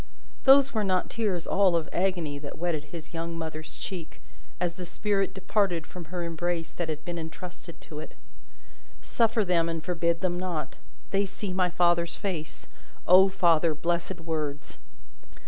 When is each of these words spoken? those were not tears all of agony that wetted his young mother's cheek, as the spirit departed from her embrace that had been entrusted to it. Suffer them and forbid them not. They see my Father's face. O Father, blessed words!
those 0.45 0.73
were 0.73 0.83
not 0.83 1.11
tears 1.11 1.45
all 1.45 1.75
of 1.75 1.87
agony 1.93 2.39
that 2.39 2.57
wetted 2.57 2.85
his 2.85 3.13
young 3.13 3.37
mother's 3.37 3.77
cheek, 3.77 4.19
as 4.59 4.73
the 4.73 4.83
spirit 4.83 5.31
departed 5.31 5.85
from 5.85 6.05
her 6.05 6.23
embrace 6.23 6.73
that 6.73 6.89
had 6.89 7.05
been 7.05 7.19
entrusted 7.19 7.79
to 7.79 7.99
it. 7.99 8.15
Suffer 9.03 9.45
them 9.45 9.69
and 9.69 9.83
forbid 9.83 10.21
them 10.21 10.39
not. 10.39 10.77
They 11.11 11.25
see 11.27 11.53
my 11.53 11.69
Father's 11.69 12.15
face. 12.15 12.65
O 13.05 13.29
Father, 13.29 13.75
blessed 13.75 14.19
words! 14.21 14.79